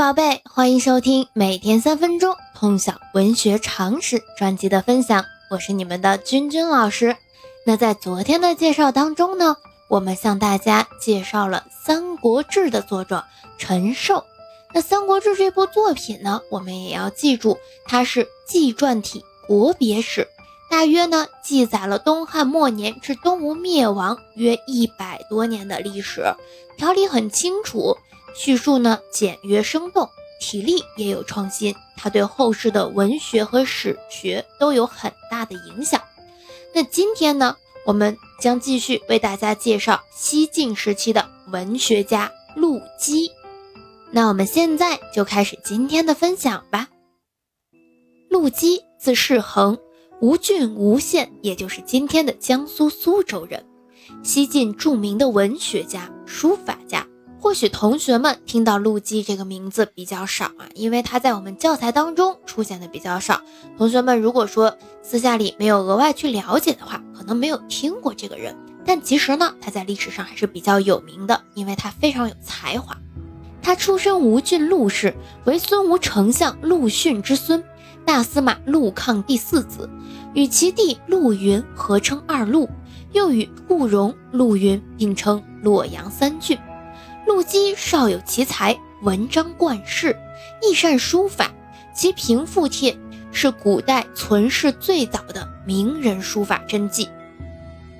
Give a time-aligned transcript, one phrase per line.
[0.00, 7.18] 宝贝，欢迎收听每天三分钟通晓文学常识专辑的分享，我是你们的君君老师。
[7.66, 9.58] 那在昨天的介绍当中呢，
[9.90, 13.24] 我们向大家介绍了《三国志》的作者
[13.58, 14.24] 陈寿。
[14.72, 20.26] 那《三国志》这部作品呢，我们也要记住，它是纪传体国别史，
[20.70, 26.24] 大约呢记载了东汉末年至东吴灭亡约一百多年的历史，
[26.78, 27.98] 条理很清楚。
[28.34, 30.08] 叙述呢简约生动，
[30.40, 36.00] 体力也有创新，它对后世的文学和史学都有很大的影响。
[36.74, 43.30] 那今天呢，我们将继续为大家介绍西晋时期的文学家陆机。
[44.12, 46.88] 那我们现在就开始今天的分享吧。
[48.28, 49.78] 陆机，字世衡，
[50.20, 53.66] 吴郡吴县，也就是今天的江苏苏州人，
[54.22, 57.06] 西晋著名的文学家、书法家。
[57.42, 63.40] 或许同学们听到陆机这个名字比较少啊，因为他在我们教材当中出现的比较少。
[63.78, 68.54] 同学们如果说私下里没有额外去了解的话，可能没有听过这个人。
[68.84, 72.94] 但其实呢，他在历史上还是比较有名的，因为他非常有才华。
[73.62, 77.64] 他出身吴郡陆氏，为孙吴丞相陆逊之孙，
[78.04, 79.88] 大司马陆抗第四子，
[80.34, 82.68] 与其弟陆云合称二陆，
[83.12, 86.58] 又与顾荣、陆云并称洛阳三郡。
[87.30, 90.16] 陆机少有奇才，文章冠世，
[90.60, 91.48] 亦善书法。
[91.94, 92.92] 其《平复帖》
[93.30, 97.08] 是古代存世最早的名人书法真迹。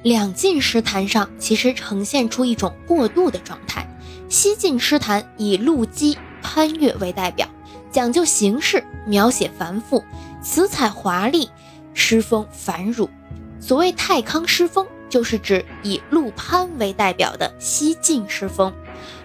[0.02, 3.88] 两晋诗坛上其实呈现出一种过渡的状态。
[4.28, 7.48] 西晋诗坛以陆机、潘岳为代表，
[7.92, 10.02] 讲究形式，描写繁复，
[10.42, 11.48] 词采华丽，
[11.94, 13.08] 诗风繁缛。
[13.60, 18.74] 所谓太康诗风，就是指以陆潘为代表的西晋诗风。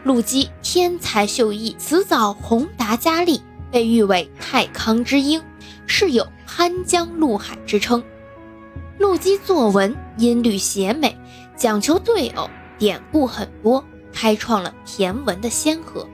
[0.04, 5.42] 陆机天才秀逸，辞藻宏达佳丽，被誉为太康之英，
[5.86, 8.04] 是有潘江陆海之称。
[8.98, 11.18] 陆机作文音律写美，
[11.58, 13.84] 讲求对偶，典故很多，
[14.14, 16.08] 开创了骈文的先河。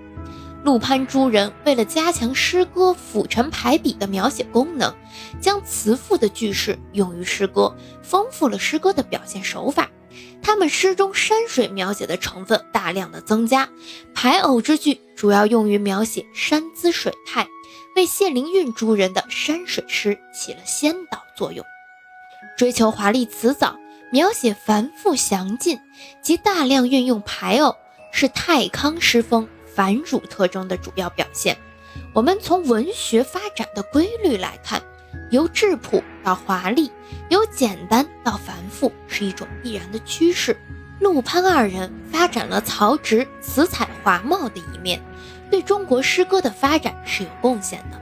[0.64, 4.94] 陆潘诸人为了加强诗歌辅陈排比的描写功能，
[5.40, 9.90] 将辞赋的句式用于诗歌，丰富了诗歌的表现手法。
[10.42, 13.70] 他们诗中山水描写的成分大量的增加，
[14.14, 17.48] 排偶之句主要用于描写山姿水态，
[17.96, 21.66] 为谢灵运诸人的山水诗起了先导作用。
[22.58, 23.78] 追求华丽辞藻，
[24.12, 25.80] 描写繁复详尽，
[26.22, 27.76] 及大量运用排偶，
[28.12, 31.58] 是太康诗风繁缛特征的主要表现。
[32.14, 34.82] 我们从文学发展的规律来看。
[35.30, 36.92] 由质朴到华丽，
[37.30, 40.56] 由简单到繁复，是一种必然的趋势。
[41.00, 45.02] 陆潘二人发展了曹植词采华茂的一面，
[45.50, 48.00] 对中国诗歌的发展是有贡献的，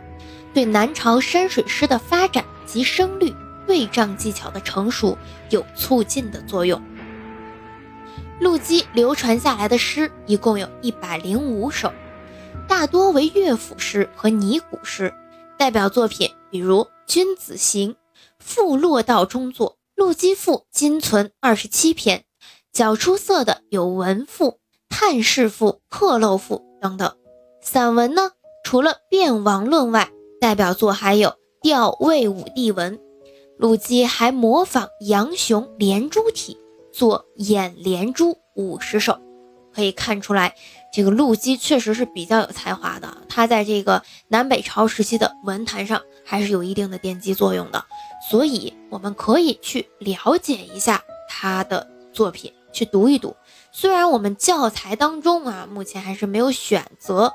[0.54, 3.34] 对南朝山水诗的发展及声律
[3.66, 5.18] 对仗技巧的成熟
[5.50, 6.82] 有促进的作用。
[8.42, 11.94] 陆机流传下来的诗一共有一百零五首，
[12.68, 15.14] 大多为乐府诗和拟古诗，
[15.58, 16.88] 代表作品比如。
[17.12, 17.94] 《君子行》
[18.38, 22.24] 赋落道中作，陆机赋今存二十七篇，
[22.72, 27.16] 较出色的有文赋、叹世赋、客漏赋等等。
[27.64, 28.34] 散文呢，
[28.64, 31.30] 除了《辩王论》外，代表作还有
[31.64, 32.98] 《吊魏武帝文》。
[33.58, 36.60] 陆机还模仿杨雄连珠体，
[36.94, 39.20] 作《演连珠》五十首。
[39.80, 40.54] 可以看出来，
[40.92, 43.18] 这个陆机确实是比较有才华的。
[43.30, 47.86] 他在这个南北朝时期的文坛上还是有一定的奠基作用的，
[48.30, 53.38] 所以我们可以去了解一下他的作品，去读一读。
[53.72, 57.32] 虽然我们教材当中啊，目前还是没有选择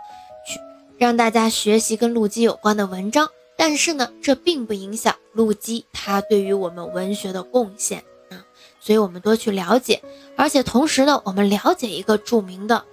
[0.46, 0.60] 去
[0.98, 8.44] 让大家学习跟陆机有关的文章，但是呢，这并不影响陆机他对于我们文学的贡献啊。
[8.80, 10.02] 所以我们多去了解，
[10.36, 12.84] 而且同时呢，我们了解一个著名的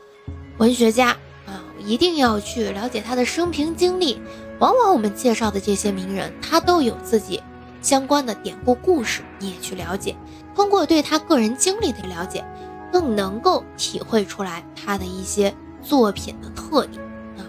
[0.58, 1.10] 文学家
[1.46, 4.22] 啊，一定要去了解他的生平经历。
[4.60, 7.42] 往往我们介绍的这些名人，他都有自己
[7.82, 10.16] 相关的典故故事，你也去了解。
[10.54, 12.46] 通过对他个人经历的了解，
[12.92, 15.52] 更能够体会出来他的一些
[15.82, 17.04] 作品的特点
[17.40, 17.42] 啊。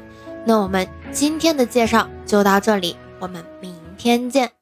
[0.47, 4.53] 那我们今天的介绍就到这里，我们明天见。